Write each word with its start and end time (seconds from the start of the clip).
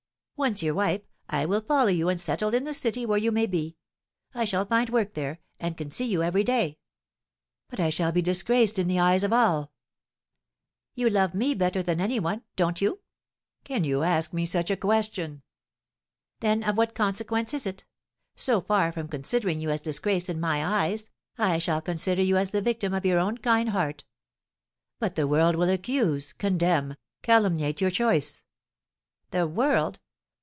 "Once 0.41 0.63
your 0.63 0.73
wife, 0.73 1.01
I 1.29 1.45
will 1.45 1.61
follow 1.61 1.89
you 1.89 2.09
and 2.09 2.19
settle 2.19 2.55
in 2.55 2.63
the 2.63 2.73
city 2.73 3.05
where 3.05 3.19
you 3.19 3.31
may 3.31 3.45
be. 3.45 3.77
I 4.33 4.43
shall 4.43 4.65
find 4.65 4.89
work 4.89 5.13
there, 5.13 5.39
and 5.59 5.77
can 5.77 5.91
see 5.91 6.05
you 6.05 6.23
every 6.23 6.43
day." 6.43 6.79
"But 7.69 7.79
I 7.79 7.91
shall 7.91 8.11
be 8.11 8.23
disgraced 8.23 8.79
in 8.79 8.87
the 8.87 8.99
eyes 8.99 9.23
of 9.23 9.31
all." 9.31 9.71
"You 10.95 11.11
love 11.11 11.35
me 11.35 11.53
better 11.53 11.83
than 11.83 12.01
any 12.01 12.19
one 12.19 12.41
don't 12.55 12.81
you?" 12.81 13.01
"Can 13.63 13.83
you 13.83 14.01
ask 14.01 14.33
me 14.33 14.47
such 14.47 14.71
a 14.71 14.75
question?" 14.77 15.43
"Then 16.39 16.63
of 16.63 16.75
what 16.75 16.95
consequence 16.95 17.53
is 17.53 17.67
it? 17.67 17.85
So 18.35 18.61
far 18.61 18.91
from 18.91 19.09
considering 19.09 19.59
you 19.59 19.69
as 19.69 19.79
disgraced 19.79 20.27
in 20.27 20.39
my 20.39 20.65
eyes, 20.65 21.11
I 21.37 21.59
shall 21.59 21.81
consider 21.81 22.23
you 22.23 22.37
as 22.37 22.49
the 22.49 22.61
victim 22.63 22.95
of 22.95 23.05
your 23.05 23.19
own 23.19 23.37
kind 23.37 23.69
heart." 23.69 24.05
"But 24.97 25.13
the 25.13 25.27
world 25.27 25.55
will 25.55 25.69
accuse, 25.69 26.33
condemn, 26.33 26.95
calumniate 27.21 27.79
your 27.79 27.91
choice." 27.91 28.41
"The 29.29 29.45
world! 29.45 29.99